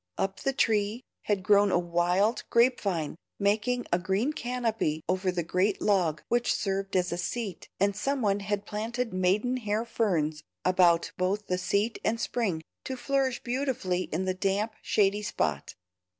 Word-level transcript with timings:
Up 0.17 0.39
the 0.39 0.51
tree 0.51 1.03
had 1.25 1.43
grown 1.43 1.69
a 1.71 1.77
wild 1.77 2.43
grape 2.49 2.81
vine, 2.81 3.17
making 3.37 3.85
a 3.93 3.99
green 3.99 4.33
canopy 4.33 5.03
over 5.07 5.31
the 5.31 5.43
great 5.43 5.79
log 5.79 6.23
which 6.27 6.55
served 6.55 6.95
as 6.95 7.11
a 7.11 7.19
seat, 7.19 7.69
and 7.79 7.95
some 7.95 8.23
one 8.23 8.39
had 8.39 8.65
planted 8.65 9.13
maidenhair 9.13 9.85
ferns 9.85 10.41
about 10.65 11.11
both 11.17 11.43
seat 11.59 11.99
and 12.03 12.19
spring 12.19 12.63
to 12.83 12.97
flourish 12.97 13.43
beautifully 13.43 14.05
in 14.11 14.25
the 14.25 14.33
damp, 14.33 14.73
shady 14.81 15.21
spot. 15.21 15.75